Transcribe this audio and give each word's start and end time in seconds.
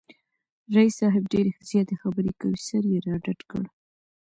رییس 0.75 0.93
صاحب 1.01 1.23
ډېرې 1.33 1.51
زیاتې 1.69 1.95
خبری 2.01 2.33
کوي، 2.39 2.57
سر 2.67 2.83
یې 2.91 2.99
را 3.07 3.15
ډډ 3.23 3.39
کړ 3.49 3.63